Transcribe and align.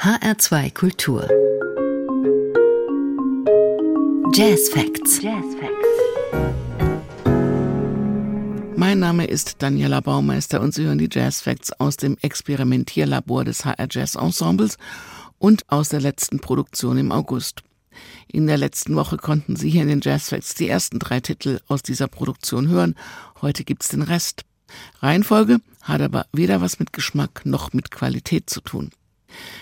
HR2 0.00 0.72
Kultur. 0.74 1.28
Jazz 4.32 4.68
Facts. 4.68 5.20
Jazz 5.20 5.44
Facts. 5.58 5.88
Mein 8.76 9.00
Name 9.00 9.24
ist 9.24 9.60
Daniela 9.60 9.98
Baumeister 9.98 10.60
und 10.60 10.72
Sie 10.72 10.84
hören 10.84 10.98
die 10.98 11.08
Jazz 11.10 11.40
Facts 11.40 11.72
aus 11.72 11.96
dem 11.96 12.16
Experimentierlabor 12.20 13.44
des 13.44 13.64
HR 13.64 13.88
Jazz 13.90 14.14
Ensembles 14.14 14.78
und 15.38 15.64
aus 15.66 15.88
der 15.88 16.00
letzten 16.00 16.38
Produktion 16.38 16.96
im 16.96 17.10
August. 17.10 17.64
In 18.28 18.46
der 18.46 18.56
letzten 18.56 18.94
Woche 18.94 19.16
konnten 19.16 19.56
Sie 19.56 19.68
hier 19.68 19.82
in 19.82 19.88
den 19.88 20.00
Jazz 20.00 20.28
Facts 20.28 20.54
die 20.54 20.68
ersten 20.68 21.00
drei 21.00 21.18
Titel 21.18 21.58
aus 21.66 21.82
dieser 21.82 22.06
Produktion 22.06 22.68
hören. 22.68 22.94
Heute 23.42 23.64
gibt's 23.64 23.88
den 23.88 24.02
Rest. 24.02 24.44
Reihenfolge 25.00 25.58
hat 25.82 26.02
aber 26.02 26.26
weder 26.32 26.60
was 26.60 26.78
mit 26.78 26.92
Geschmack 26.92 27.44
noch 27.44 27.72
mit 27.72 27.90
Qualität 27.90 28.48
zu 28.48 28.60
tun. 28.60 28.92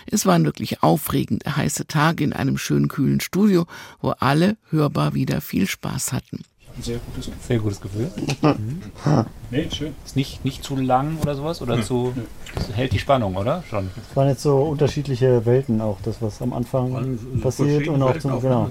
Es 0.06 0.26
waren 0.26 0.44
wirklich 0.44 0.82
aufregende, 0.82 1.56
heiße 1.56 1.86
Tage 1.86 2.24
in 2.24 2.32
einem 2.32 2.58
schönen 2.58 2.88
kühlen 2.88 3.20
Studio, 3.20 3.66
wo 4.00 4.10
alle 4.10 4.56
hörbar 4.70 5.14
wieder 5.14 5.40
viel 5.40 5.66
Spaß 5.66 6.12
hatten. 6.12 6.44
Ein 6.76 6.82
sehr 6.82 6.98
gutes 6.98 7.26
Gefühl. 7.26 7.42
Sehr 7.48 7.58
gutes 7.58 7.80
Gefühl. 7.80 8.10
Mhm. 8.42 9.26
Nee, 9.50 9.68
schön. 9.72 9.94
Ist 10.04 10.16
nicht, 10.16 10.44
nicht 10.44 10.62
zu 10.62 10.76
lang 10.76 11.18
oder 11.22 11.34
sowas? 11.34 11.62
Oder 11.62 11.82
zu. 11.82 12.12
Das 12.54 12.76
hält 12.76 12.92
die 12.92 12.98
Spannung, 12.98 13.36
oder? 13.36 13.62
Schon. 13.68 13.90
Es 14.10 14.16
waren 14.16 14.28
jetzt 14.28 14.42
so 14.42 14.58
unterschiedliche 14.62 15.46
Welten 15.46 15.80
auch, 15.80 15.98
das 16.02 16.20
was 16.20 16.42
am 16.42 16.52
Anfang 16.52 17.18
passiert 17.42 17.88
und 17.88 18.02
auch 18.02 18.18
zum, 18.18 18.40
genau. 18.40 18.70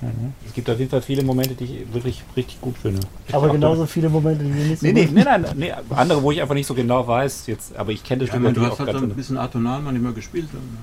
Mhm. 0.00 0.32
Es 0.46 0.54
gibt 0.54 0.68
auf 0.70 0.78
jeden 0.78 0.90
Fall 0.90 1.02
viele 1.02 1.22
Momente, 1.22 1.54
die 1.54 1.64
ich 1.64 1.92
wirklich 1.92 2.22
richtig 2.36 2.60
gut 2.60 2.76
finde. 2.78 3.00
Aber 3.30 3.50
genauso 3.50 3.86
viele 3.86 4.08
Momente, 4.08 4.44
die 4.44 4.50
nicht 4.50 4.80
so 4.80 4.86
Nee, 4.86 4.92
nee, 4.92 5.04
gut 5.06 5.14
nee, 5.14 5.24
nein, 5.24 5.46
nee, 5.56 5.72
andere, 5.90 6.22
wo 6.22 6.32
ich 6.32 6.40
einfach 6.40 6.54
nicht 6.54 6.66
so 6.66 6.74
genau 6.74 7.06
weiß, 7.06 7.46
jetzt, 7.46 7.76
aber 7.76 7.92
ich 7.92 8.02
kenne 8.02 8.20
das 8.20 8.28
Ja, 8.28 8.34
Stück 8.34 8.46
aber 8.46 8.54
du 8.54 8.60
hast 8.62 8.80
auch 8.80 8.86
halt 8.86 8.98
so 8.98 9.04
ein 9.04 9.10
bisschen 9.10 9.38
atonal 9.38 9.82
manchmal 9.82 10.12
gespielt. 10.12 10.48
So 10.50 10.58
ne? 10.58 10.78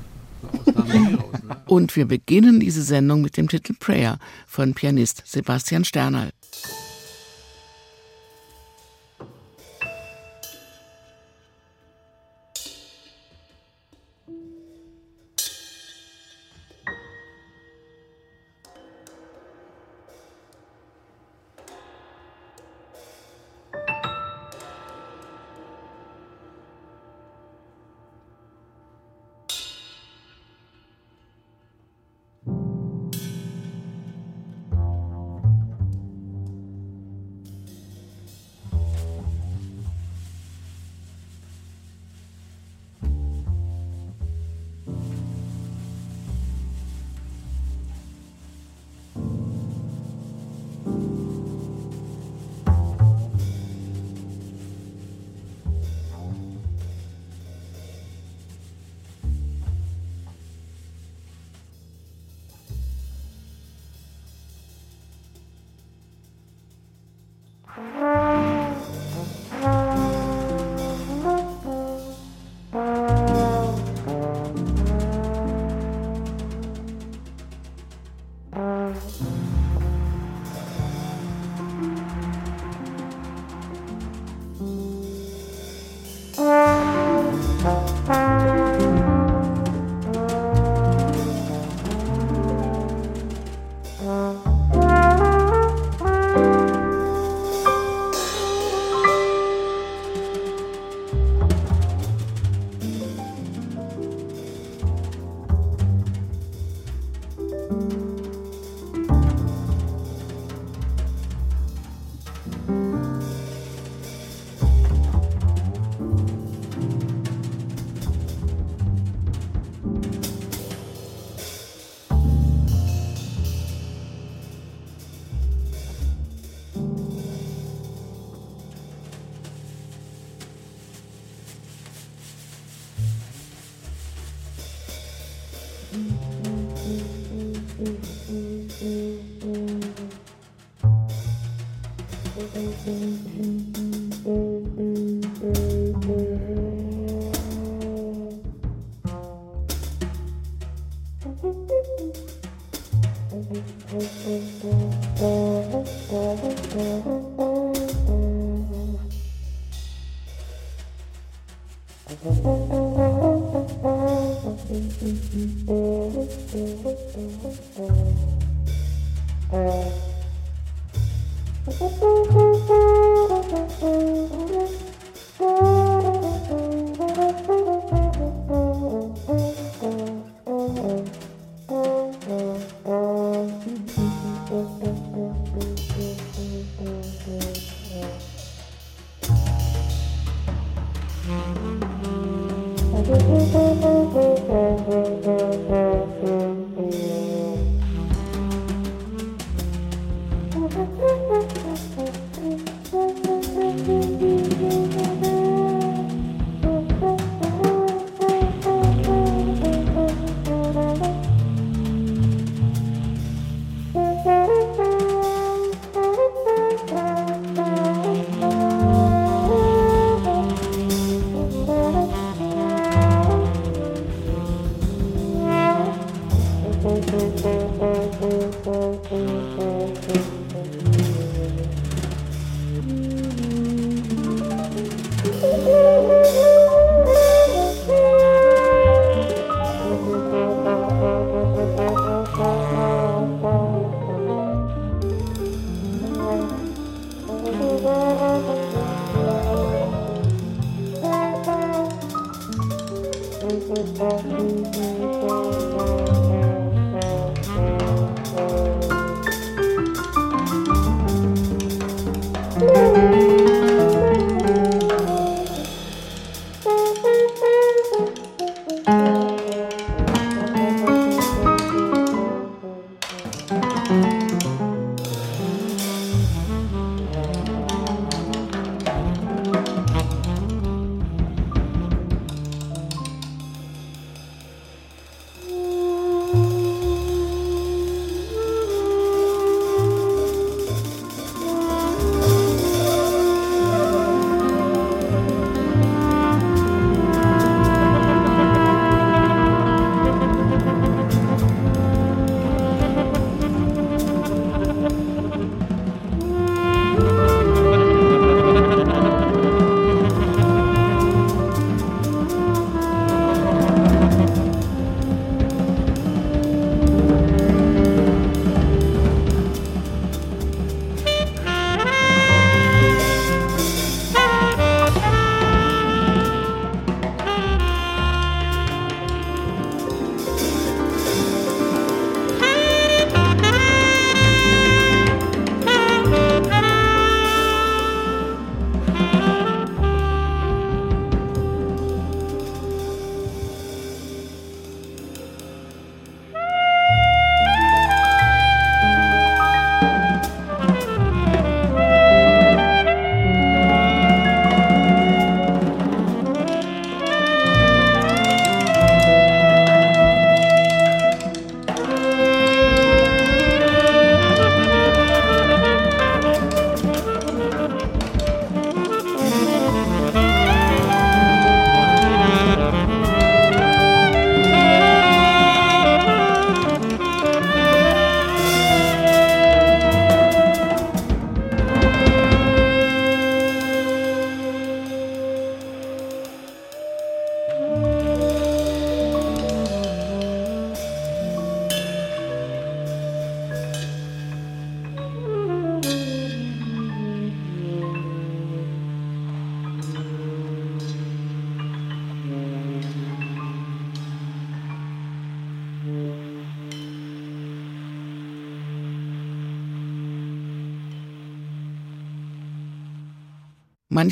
Und 1.66 1.95
wir 1.95 2.05
beginnen 2.05 2.59
diese 2.59 2.81
Sendung 2.81 3.22
mit 3.22 3.38
dem 3.38 3.48
Titel 3.48 3.73
Prayer 3.80 4.19
von 4.47 4.73
Pianist 4.73 5.23
Sebastian 5.25 5.86
Sternal. 5.86 6.31
Thank 6.54 6.78
you. 6.88 6.92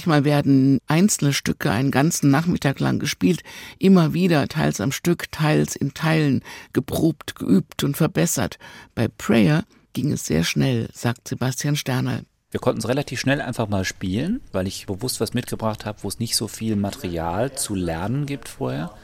Manchmal 0.01 0.25
werden 0.25 0.79
einzelne 0.87 1.31
Stücke 1.31 1.69
einen 1.69 1.91
ganzen 1.91 2.31
Nachmittag 2.31 2.79
lang 2.79 2.97
gespielt, 2.97 3.43
immer 3.77 4.15
wieder, 4.15 4.47
teils 4.47 4.81
am 4.81 4.91
Stück, 4.91 5.31
teils 5.31 5.75
in 5.75 5.93
Teilen, 5.93 6.41
geprobt, 6.73 7.35
geübt 7.35 7.83
und 7.83 7.95
verbessert. 7.95 8.57
Bei 8.95 9.07
Prayer 9.07 9.63
ging 9.93 10.11
es 10.11 10.25
sehr 10.25 10.43
schnell, 10.43 10.89
sagt 10.91 11.27
Sebastian 11.27 11.75
Sterner. 11.75 12.21
Wir 12.49 12.59
konnten 12.59 12.79
es 12.79 12.87
relativ 12.87 13.19
schnell 13.19 13.41
einfach 13.41 13.69
mal 13.69 13.85
spielen, 13.85 14.41
weil 14.51 14.65
ich 14.65 14.87
bewusst 14.87 15.21
was 15.21 15.35
mitgebracht 15.35 15.85
habe, 15.85 16.01
wo 16.01 16.07
es 16.07 16.17
nicht 16.17 16.35
so 16.35 16.47
viel 16.47 16.75
Material 16.75 17.55
zu 17.55 17.75
lernen 17.75 18.25
gibt 18.25 18.49
vorher. 18.49 18.95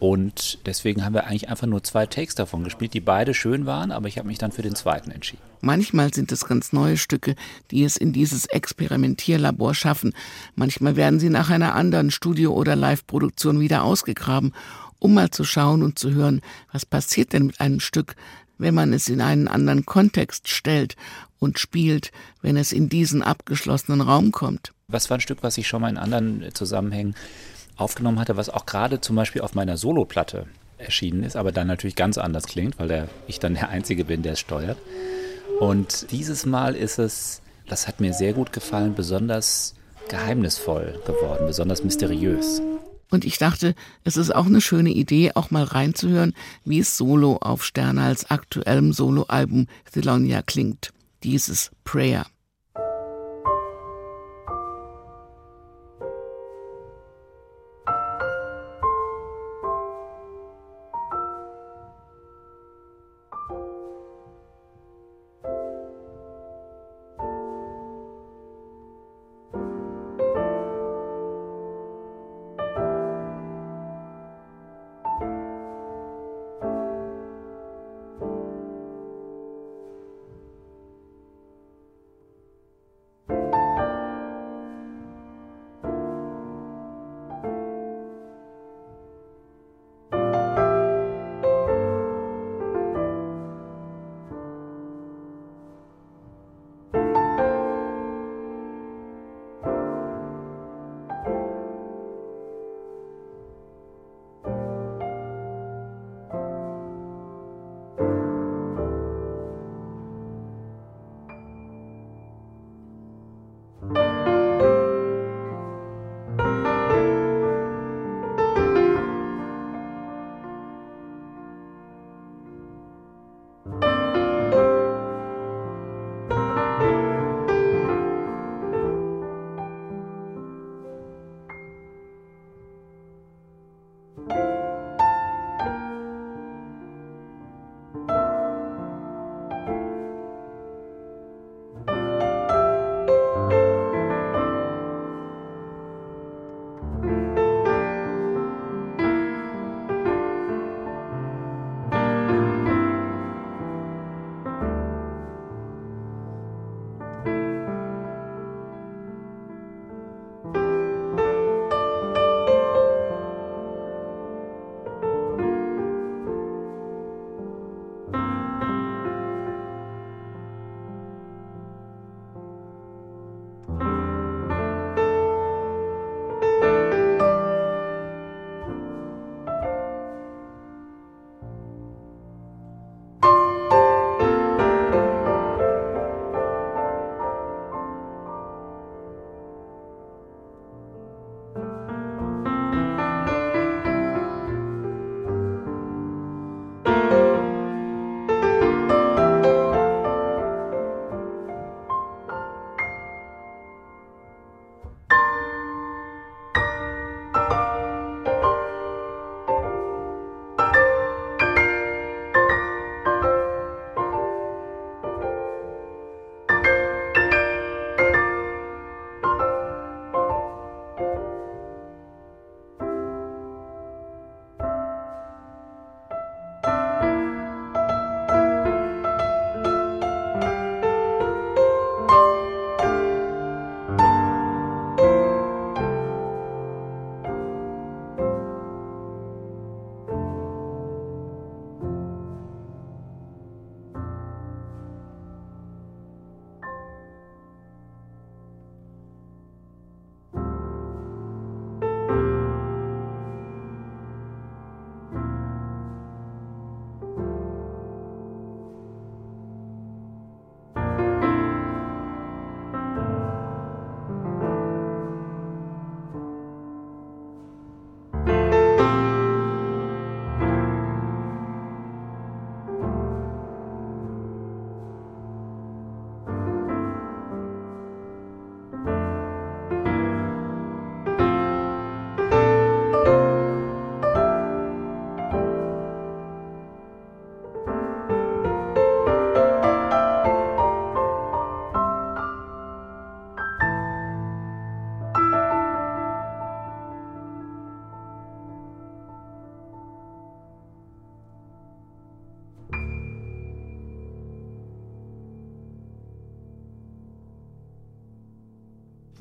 Und 0.00 0.58
deswegen 0.64 1.04
haben 1.04 1.12
wir 1.12 1.26
eigentlich 1.26 1.50
einfach 1.50 1.66
nur 1.66 1.84
zwei 1.84 2.06
Takes 2.06 2.34
davon 2.34 2.64
gespielt, 2.64 2.94
die 2.94 3.00
beide 3.00 3.34
schön 3.34 3.66
waren, 3.66 3.92
aber 3.92 4.08
ich 4.08 4.16
habe 4.16 4.28
mich 4.28 4.38
dann 4.38 4.50
für 4.50 4.62
den 4.62 4.74
zweiten 4.74 5.10
entschieden. 5.10 5.42
Manchmal 5.60 6.12
sind 6.14 6.32
es 6.32 6.46
ganz 6.46 6.72
neue 6.72 6.96
Stücke, 6.96 7.34
die 7.70 7.84
es 7.84 7.98
in 7.98 8.14
dieses 8.14 8.46
Experimentierlabor 8.46 9.74
schaffen. 9.74 10.14
Manchmal 10.54 10.96
werden 10.96 11.20
sie 11.20 11.28
nach 11.28 11.50
einer 11.50 11.74
anderen 11.74 12.10
Studio- 12.10 12.54
oder 12.54 12.76
Live-Produktion 12.76 13.60
wieder 13.60 13.84
ausgegraben, 13.84 14.54
um 14.98 15.12
mal 15.12 15.28
zu 15.28 15.44
schauen 15.44 15.82
und 15.82 15.98
zu 15.98 16.12
hören, 16.12 16.40
was 16.72 16.86
passiert 16.86 17.34
denn 17.34 17.44
mit 17.44 17.60
einem 17.60 17.80
Stück, 17.80 18.16
wenn 18.56 18.74
man 18.74 18.94
es 18.94 19.06
in 19.10 19.20
einen 19.20 19.48
anderen 19.48 19.84
Kontext 19.84 20.48
stellt 20.48 20.96
und 21.38 21.58
spielt, 21.58 22.10
wenn 22.40 22.56
es 22.56 22.72
in 22.72 22.88
diesen 22.88 23.20
abgeschlossenen 23.20 24.00
Raum 24.00 24.32
kommt. 24.32 24.72
Was 24.88 25.10
war 25.10 25.18
ein 25.18 25.22
Stück, 25.22 25.42
was 25.42 25.58
ich 25.58 25.68
schon 25.68 25.82
mal 25.82 25.90
in 25.90 25.98
anderen 25.98 26.42
Zusammenhängen 26.54 27.14
aufgenommen 27.80 28.18
hatte, 28.18 28.36
was 28.36 28.50
auch 28.50 28.66
gerade 28.66 29.00
zum 29.00 29.16
Beispiel 29.16 29.42
auf 29.42 29.54
meiner 29.54 29.76
Soloplatte 29.76 30.46
erschienen 30.78 31.24
ist, 31.24 31.36
aber 31.36 31.52
dann 31.52 31.66
natürlich 31.66 31.96
ganz 31.96 32.18
anders 32.18 32.46
klingt, 32.46 32.78
weil 32.78 32.88
der, 32.88 33.08
ich 33.26 33.38
dann 33.38 33.54
der 33.54 33.68
Einzige 33.68 34.04
bin, 34.04 34.22
der 34.22 34.32
es 34.32 34.40
steuert. 34.40 34.78
Und 35.58 36.10
dieses 36.10 36.46
Mal 36.46 36.74
ist 36.74 36.98
es, 36.98 37.42
das 37.68 37.86
hat 37.86 38.00
mir 38.00 38.14
sehr 38.14 38.32
gut 38.32 38.52
gefallen, 38.52 38.94
besonders 38.94 39.74
geheimnisvoll 40.08 41.00
geworden, 41.06 41.46
besonders 41.46 41.84
mysteriös. 41.84 42.62
Und 43.10 43.24
ich 43.24 43.38
dachte, 43.38 43.74
es 44.04 44.16
ist 44.16 44.34
auch 44.34 44.46
eine 44.46 44.60
schöne 44.60 44.90
Idee, 44.90 45.32
auch 45.34 45.50
mal 45.50 45.64
reinzuhören, 45.64 46.34
wie 46.64 46.78
es 46.78 46.96
solo 46.96 47.36
auf 47.36 47.64
Sterne 47.64 48.02
als 48.02 48.30
aktuellem 48.30 48.92
Soloalbum 48.92 49.66
Thelonia 49.92 50.42
klingt. 50.42 50.92
Dieses 51.22 51.70
Prayer. 51.84 52.26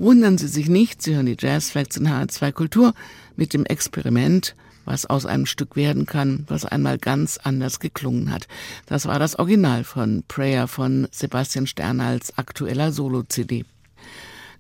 Wundern 0.10 0.40
Sie 0.40 0.48
sich 0.48 0.68
nicht, 0.70 1.04
Sie 1.04 1.14
hören 1.14 1.28
die 1.28 1.38
Jazz 1.38 1.70
Facts 1.70 1.98
in 1.98 2.08
HR2 2.08 2.52
Kultur 2.52 2.96
mit 3.36 3.54
dem 3.54 3.64
Experiment, 3.64 4.56
was 4.84 5.06
aus 5.06 5.28
einem 5.28 5.46
Stück 5.46 5.76
werden 5.76 6.08
kann, 6.08 6.46
was 6.48 6.66
einmal 6.66 6.98
ganz 6.98 7.38
anders 7.38 7.80
geklungen 7.80 8.32
hat. 8.32 8.48
Das 8.88 9.06
war 9.06 9.20
das 9.20 9.38
Original 9.38 9.84
von 9.84 10.24
Prayer 10.28 10.68
von 10.68 11.08
Sebastian 11.12 11.68
Sternals 11.68 12.36
aktueller 12.40 12.92
Solo-CD. 12.92 13.66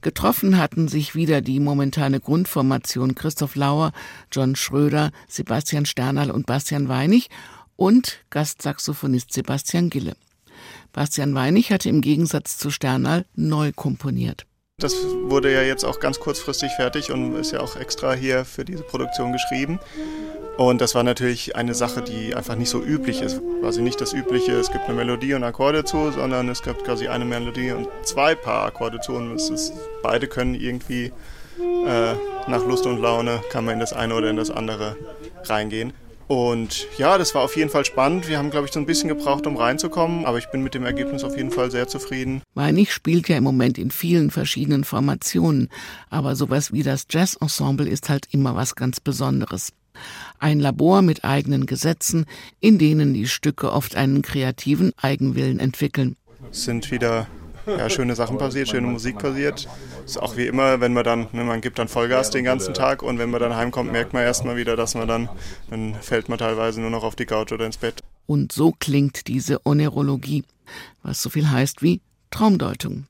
Getroffen 0.01 0.59
hatten 0.59 0.87
sich 0.87 1.15
wieder 1.15 1.41
die 1.41 1.59
momentane 1.59 2.19
Grundformation 2.19 3.15
Christoph 3.15 3.55
Lauer, 3.55 3.91
John 4.31 4.55
Schröder, 4.55 5.09
Sebastian 5.27 5.87
Sternal 5.87 6.29
und 6.29 6.45
Bastian 6.45 6.89
Weinig 6.89 7.27
und 7.75 8.19
Gastsaxophonist 8.29 9.33
Sebastian 9.33 9.89
Gille. 9.89 10.15
Bastian 10.93 11.33
Weinig 11.33 11.71
hatte 11.71 11.89
im 11.89 12.01
Gegensatz 12.01 12.59
zu 12.59 12.69
Sternal 12.69 13.25
neu 13.33 13.71
komponiert. 13.75 14.45
Das 14.79 14.95
wurde 15.23 15.53
ja 15.53 15.61
jetzt 15.61 15.83
auch 15.83 15.99
ganz 15.99 16.19
kurzfristig 16.19 16.71
fertig 16.71 17.11
und 17.11 17.35
ist 17.35 17.51
ja 17.51 17.59
auch 17.59 17.75
extra 17.75 18.13
hier 18.13 18.45
für 18.45 18.63
diese 18.63 18.83
Produktion 18.83 19.33
geschrieben. 19.33 19.79
Und 20.57 20.81
das 20.81 20.95
war 20.95 21.03
natürlich 21.03 21.55
eine 21.55 21.73
Sache, 21.73 22.01
die 22.01 22.35
einfach 22.35 22.55
nicht 22.55 22.69
so 22.69 22.81
üblich 22.81 23.21
ist. 23.21 23.41
Quasi 23.61 23.81
nicht 23.81 24.01
das 24.01 24.13
Übliche, 24.13 24.53
es 24.53 24.71
gibt 24.71 24.85
eine 24.85 24.93
Melodie 24.93 25.33
und 25.33 25.43
Akkorde 25.43 25.83
zu, 25.85 26.11
sondern 26.11 26.49
es 26.49 26.63
gibt 26.63 26.83
quasi 26.83 27.07
eine 27.07 27.25
Melodie 27.25 27.71
und 27.71 27.87
zwei 28.03 28.35
Paar 28.35 28.65
Akkorde 28.65 28.99
zu. 28.99 29.13
Und 29.13 29.35
ist, 29.35 29.73
beide 30.01 30.27
können 30.27 30.55
irgendwie 30.55 31.13
äh, 31.85 32.13
nach 32.47 32.65
Lust 32.65 32.85
und 32.85 33.01
Laune, 33.01 33.41
kann 33.49 33.65
man 33.65 33.75
in 33.75 33.79
das 33.79 33.93
eine 33.93 34.13
oder 34.15 34.29
in 34.29 34.37
das 34.37 34.51
andere 34.51 34.95
reingehen. 35.43 35.93
Und 36.29 36.85
ja, 36.99 37.17
das 37.17 37.33
war 37.33 37.41
auf 37.41 37.57
jeden 37.57 37.71
Fall 37.71 37.85
spannend. 37.85 38.29
Wir 38.29 38.37
haben, 38.37 38.51
glaube 38.51 38.67
ich, 38.67 38.71
so 38.71 38.79
ein 38.79 38.85
bisschen 38.85 39.09
gebraucht, 39.09 39.47
um 39.47 39.57
reinzukommen, 39.57 40.25
aber 40.25 40.37
ich 40.37 40.45
bin 40.51 40.61
mit 40.61 40.75
dem 40.75 40.85
Ergebnis 40.85 41.23
auf 41.23 41.35
jeden 41.35 41.49
Fall 41.49 41.71
sehr 41.71 41.87
zufrieden. 41.87 42.43
Weinig 42.53 42.93
spielt 42.93 43.27
ja 43.29 43.37
im 43.37 43.43
Moment 43.43 43.79
in 43.79 43.89
vielen 43.89 44.29
verschiedenen 44.29 44.83
Formationen, 44.83 45.69
aber 46.11 46.35
sowas 46.35 46.71
wie 46.71 46.83
das 46.83 47.07
Jazz-Ensemble 47.09 47.89
ist 47.89 48.09
halt 48.09 48.27
immer 48.31 48.55
was 48.55 48.75
ganz 48.75 48.99
Besonderes. 48.99 49.73
Ein 50.37 50.59
Labor 50.59 51.01
mit 51.01 51.25
eigenen 51.25 51.65
Gesetzen, 51.65 52.27
in 52.59 52.77
denen 52.77 53.15
die 53.15 53.27
Stücke 53.27 53.71
oft 53.71 53.95
einen 53.95 54.21
kreativen 54.21 54.91
Eigenwillen 54.97 55.59
entwickeln. 55.59 56.15
Es 56.51 56.63
sind 56.63 56.91
wieder 56.91 57.25
ja, 57.77 57.89
schöne 57.89 58.15
Sachen 58.15 58.37
passiert, 58.37 58.69
schöne 58.69 58.87
Musik 58.87 59.19
passiert. 59.19 59.67
Ist 60.05 60.17
auch 60.17 60.37
wie 60.37 60.47
immer, 60.47 60.81
wenn 60.81 60.93
man 60.93 61.03
dann, 61.03 61.27
ne, 61.31 61.43
man 61.43 61.61
gibt 61.61 61.79
dann 61.79 61.87
Vollgas 61.87 62.29
den 62.29 62.43
ganzen 62.43 62.73
Tag 62.73 63.03
und 63.03 63.19
wenn 63.19 63.29
man 63.29 63.39
dann 63.39 63.55
heimkommt, 63.55 63.91
merkt 63.91 64.13
man 64.13 64.23
erstmal 64.23 64.55
wieder, 64.55 64.75
dass 64.75 64.95
man 64.95 65.07
dann, 65.07 65.29
dann 65.69 65.95
fällt 65.95 66.29
man 66.29 66.37
teilweise 66.37 66.81
nur 66.81 66.89
noch 66.89 67.03
auf 67.03 67.15
die 67.15 67.25
Couch 67.25 67.51
oder 67.51 67.65
ins 67.65 67.77
Bett. 67.77 68.01
Und 68.25 68.51
so 68.51 68.73
klingt 68.79 69.27
diese 69.27 69.65
Onerologie, 69.65 70.43
was 71.03 71.21
so 71.21 71.29
viel 71.29 71.49
heißt 71.49 71.81
wie 71.81 72.01
Traumdeutung. 72.31 73.08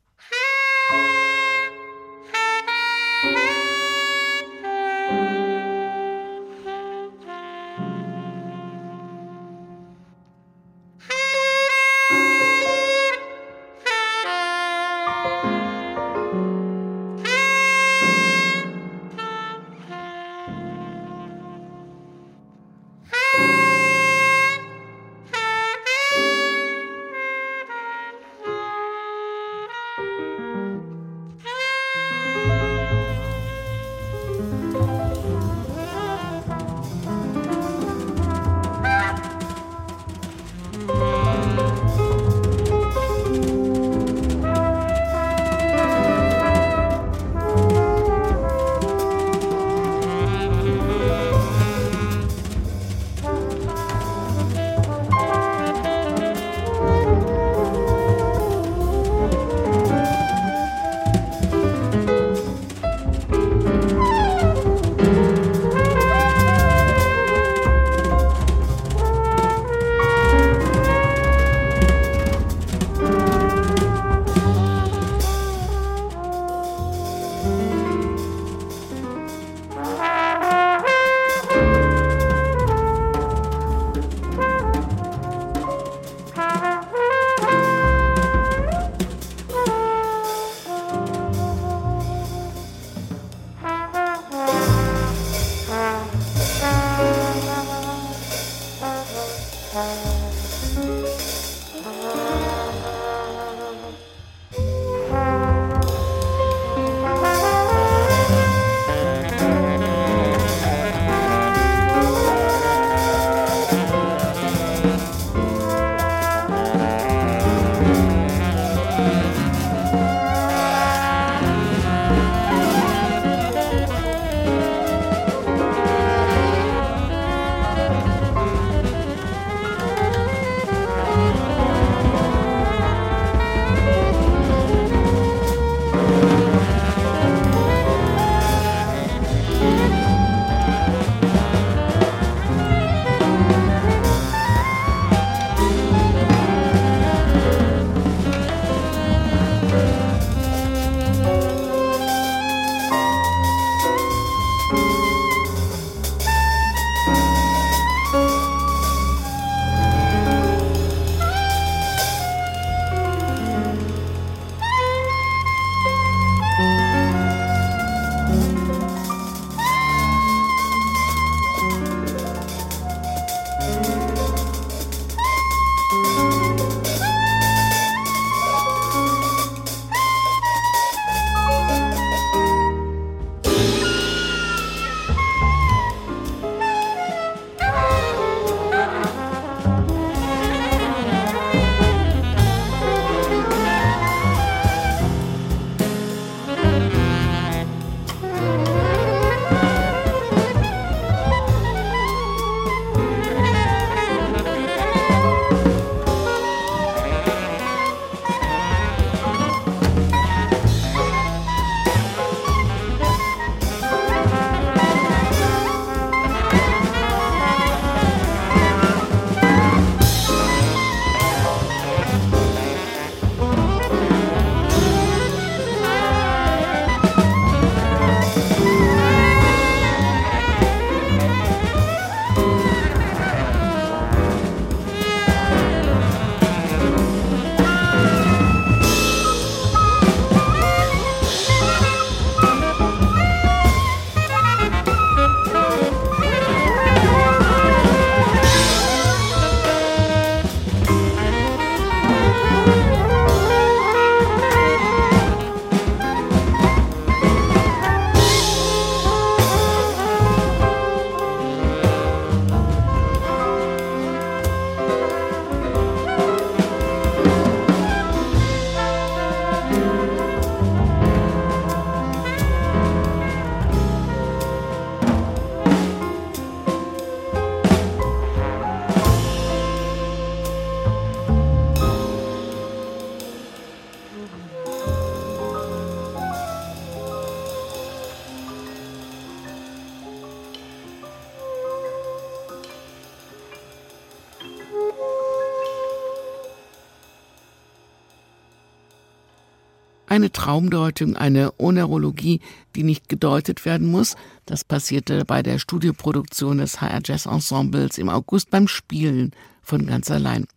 Traumdeutung, 300.32 301.16
eine 301.16 301.54
Onerologie, 301.58 302.42
die 302.76 302.84
nicht 302.84 303.10
gedeutet 303.10 303.66
werden 303.66 303.88
muss. 303.88 304.16
Das 304.46 304.64
passierte 304.64 305.26
bei 305.26 305.44
der 305.44 305.60
Studioproduktion 305.60 306.60
des 306.60 306.82
HR 306.82 307.02
Jazz 307.04 307.26
Ensembles 307.26 307.98
im 307.98 308.10
August 308.10 308.50
beim 308.50 308.68
Spielen 308.68 309.32
von 309.62 309.86
ganz 309.86 310.10
allein. 310.12 310.48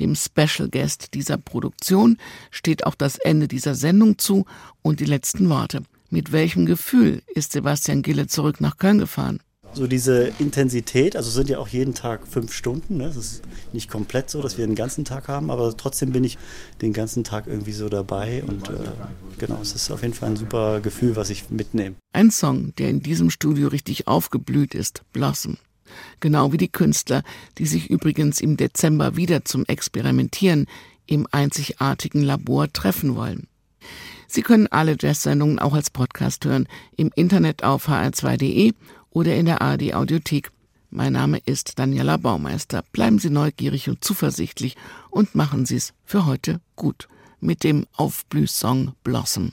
Dem 0.00 0.14
Special 0.14 0.68
Guest 0.68 1.14
dieser 1.14 1.38
Produktion 1.38 2.18
steht 2.50 2.86
auch 2.86 2.94
das 2.94 3.18
Ende 3.18 3.48
dieser 3.48 3.74
Sendung 3.74 4.18
zu 4.18 4.44
und 4.82 5.00
die 5.00 5.04
letzten 5.04 5.48
Worte. 5.48 5.82
Mit 6.10 6.32
welchem 6.32 6.66
Gefühl 6.66 7.22
ist 7.26 7.52
Sebastian 7.52 8.02
Gille 8.02 8.26
zurück 8.28 8.60
nach 8.60 8.78
Köln 8.78 8.98
gefahren? 8.98 9.40
So 9.74 9.86
diese 9.86 10.32
Intensität, 10.38 11.14
also 11.14 11.30
sind 11.30 11.48
ja 11.48 11.58
auch 11.58 11.68
jeden 11.68 11.94
Tag 11.94 12.26
fünf 12.26 12.52
Stunden. 12.52 12.96
Ne? 12.96 13.04
Es 13.04 13.16
ist 13.16 13.42
nicht 13.72 13.90
komplett 13.90 14.30
so, 14.30 14.42
dass 14.42 14.58
wir 14.58 14.66
den 14.66 14.74
ganzen 14.74 15.04
Tag 15.04 15.28
haben, 15.28 15.50
aber 15.50 15.76
trotzdem 15.76 16.12
bin 16.12 16.24
ich 16.24 16.38
den 16.82 16.92
ganzen 16.92 17.22
Tag 17.22 17.46
irgendwie 17.46 17.72
so 17.72 17.88
dabei 17.88 18.42
und 18.44 18.68
äh, 18.70 18.72
genau, 19.38 19.58
es 19.60 19.72
ist 19.74 19.90
auf 19.90 20.02
jeden 20.02 20.14
Fall 20.14 20.30
ein 20.30 20.36
super 20.36 20.80
Gefühl, 20.80 21.16
was 21.16 21.30
ich 21.30 21.50
mitnehme. 21.50 21.96
Ein 22.12 22.30
Song, 22.30 22.74
der 22.78 22.88
in 22.88 23.00
diesem 23.00 23.30
Studio 23.30 23.68
richtig 23.68 24.08
aufgeblüht 24.08 24.74
ist, 24.74 25.02
Blossom. 25.12 25.58
Genau 26.20 26.52
wie 26.52 26.58
die 26.58 26.68
Künstler, 26.68 27.22
die 27.58 27.66
sich 27.66 27.88
übrigens 27.88 28.40
im 28.40 28.56
Dezember 28.56 29.16
wieder 29.16 29.44
zum 29.44 29.64
Experimentieren 29.66 30.66
im 31.06 31.26
einzigartigen 31.30 32.22
Labor 32.22 32.72
treffen 32.72 33.16
wollen. 33.16 33.48
Sie 34.26 34.42
können 34.42 34.66
alle 34.66 34.96
Jazz-Sendungen 35.00 35.58
auch 35.58 35.72
als 35.72 35.88
Podcast 35.88 36.44
hören, 36.44 36.68
im 36.96 37.10
Internet 37.14 37.64
auf 37.64 37.88
hr2.de 37.88 38.74
oder 39.10 39.36
in 39.36 39.46
der 39.46 39.62
ARD 39.62 39.94
Audiothek. 39.94 40.50
Mein 40.90 41.12
Name 41.12 41.38
ist 41.44 41.78
Daniela 41.78 42.16
Baumeister. 42.16 42.82
Bleiben 42.92 43.18
Sie 43.18 43.30
neugierig 43.30 43.88
und 43.88 44.02
zuversichtlich 44.02 44.76
und 45.10 45.34
machen 45.34 45.66
Sie 45.66 45.76
es 45.76 45.92
für 46.04 46.24
heute 46.26 46.60
gut 46.76 47.08
mit 47.40 47.62
dem 47.62 47.86
Aufblühsong 47.94 48.92
Blossom. 49.04 49.52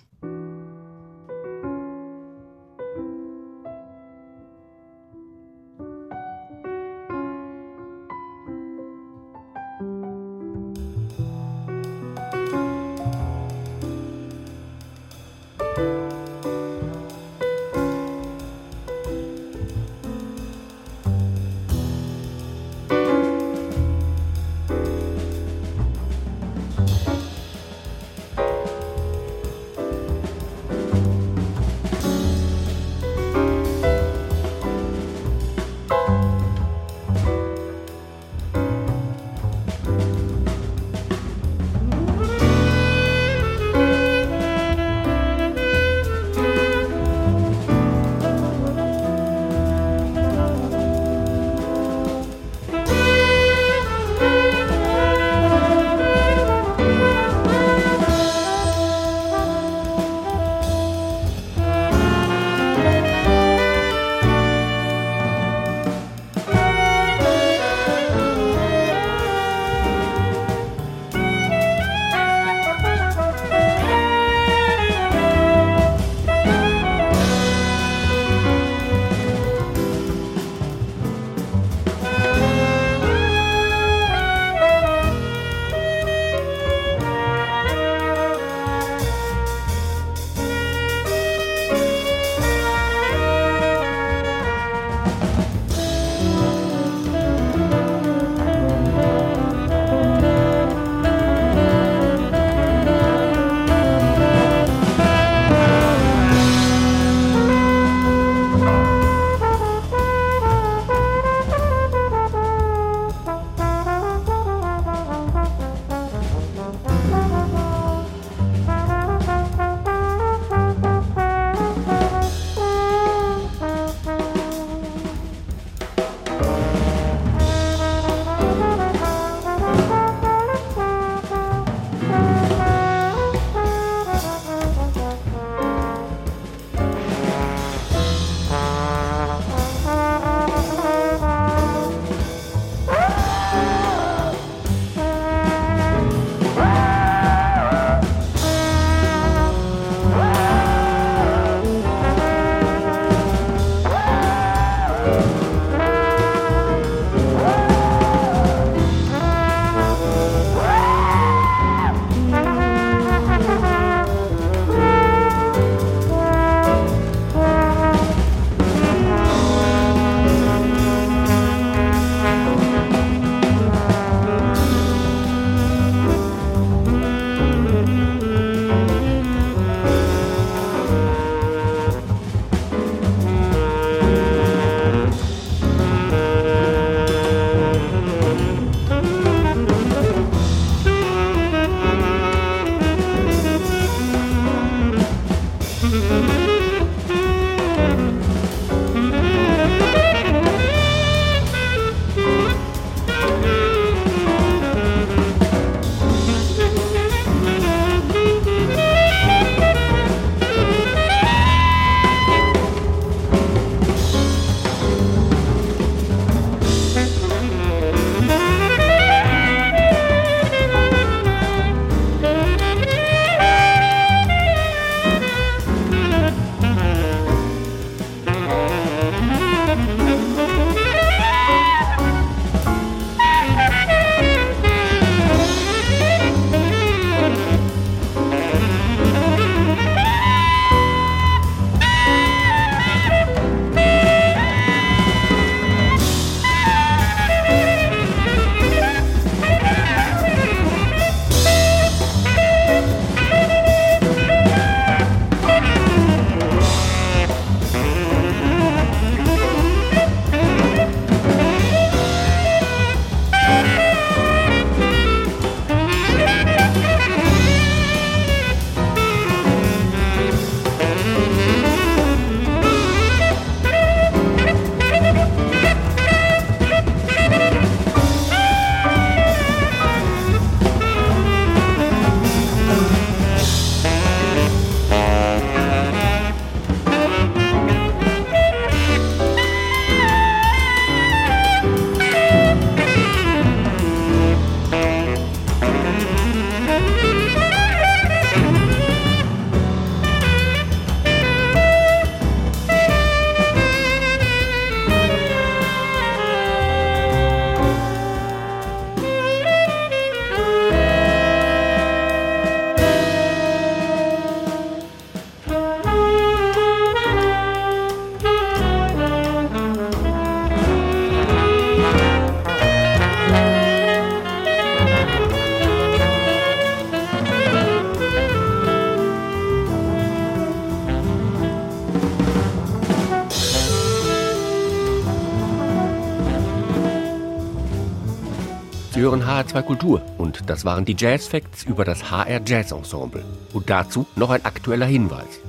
HR2 339.36 339.62
Kultur 339.64 340.02
und 340.18 340.50
das 340.50 340.64
waren 340.64 340.86
die 340.86 340.96
Jazz 340.98 341.28
Facts 341.28 341.64
über 341.64 341.84
das 341.84 342.10
HR 342.10 342.40
Jazz 342.46 342.72
Ensemble. 342.72 343.26
Und 343.52 343.70
dazu 343.70 344.06
noch 344.16 344.30
ein 344.30 344.46
aktueller 344.46 344.86
Hinweis. 344.86 345.42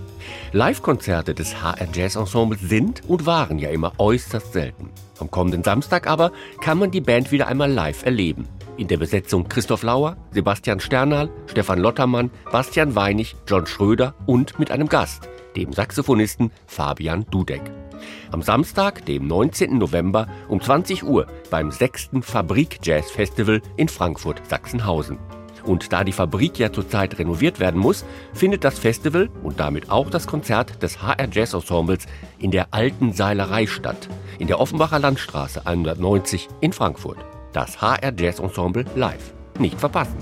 Live-Konzerte 0.51 1.35
des 1.35 1.62
HR 1.62 1.87
Jazz 1.92 2.16
Ensembles 2.16 2.62
sind 2.62 3.03
und 3.07 3.27
waren 3.27 3.61
ja 3.61 3.70
immer 3.70 3.92
äußerst 3.99 4.53
selten. 4.53 4.90
Am 5.20 5.31
kommenden 5.31 5.62
Samstag 5.62 6.09
aber 6.09 6.33
kann 6.61 6.79
man 6.79 6.90
die 6.90 7.01
Band 7.01 7.31
wieder 7.31 7.46
einmal 7.46 7.70
live 7.70 8.05
erleben. 8.05 8.49
In 8.77 8.88
der 8.88 8.96
Besetzung 8.96 9.49
Christoph 9.49 9.85
Lauer, 9.85 10.16
Sebastian 10.33 10.81
Sternal, 10.81 11.31
Stefan 11.46 11.79
Lottermann, 11.79 12.33
Bastian 12.51 12.96
Weinig, 12.96 13.37
John 13.46 13.68
Schröder 13.68 14.16
und 14.27 14.59
mit 14.59 14.72
einem 14.72 14.88
Gast, 14.88 15.29
dem 15.57 15.73
Saxophonisten 15.73 16.53
Fabian 16.66 17.25
Dudek. 17.31 17.62
Am 18.31 18.42
Samstag, 18.42 19.05
dem 19.07 19.27
19. 19.27 19.79
November 19.79 20.29
um 20.49 20.61
20 20.61 21.05
Uhr 21.05 21.27
beim 21.51 21.71
6. 21.71 22.11
Fabrik 22.21 22.79
Jazz 22.83 23.11
Festival 23.11 23.62
in 23.77 23.88
Frankfurt 23.88 24.42
Sachsenhausen. 24.49 25.19
Und 25.64 25.92
da 25.92 26.05
die 26.05 26.12
Fabrik 26.12 26.59
ja 26.59 26.73
zurzeit 26.73 27.19
renoviert 27.19 27.59
werden 27.59 27.81
muss, 27.81 28.05
findet 28.33 28.62
das 28.62 28.79
Festival 28.79 29.29
und 29.42 29.59
damit 29.59 29.90
auch 29.90 30.11
das 30.11 30.27
Konzert 30.27 30.83
des 30.83 31.03
HR 31.03 31.29
Jazz 31.33 31.55
Ensembles 31.55 32.07
in 32.38 32.53
der 32.53 32.69
alten 32.71 33.12
Seilerei 33.12 33.66
statt, 33.66 34.09
in 34.38 34.47
der 34.47 34.61
Offenbacher 34.61 35.01
Landstraße 35.01 35.66
190 35.66 36.49
in 36.61 36.73
Frankfurt. 36.73 37.19
Das 37.53 37.81
HR 37.81 38.12
Jazz 38.16 38.38
Ensemble 38.38 38.85
live. 38.95 39.33
Nicht 39.59 39.81
verpassen. 39.81 40.16